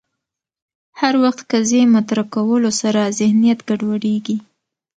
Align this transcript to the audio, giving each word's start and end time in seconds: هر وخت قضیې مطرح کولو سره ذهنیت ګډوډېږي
هر 0.99 1.13
وخت 1.23 1.39
قضیې 1.51 1.81
مطرح 1.95 2.25
کولو 2.33 2.69
سره 2.81 3.01
ذهنیت 3.19 3.59
ګډوډېږي 3.67 4.37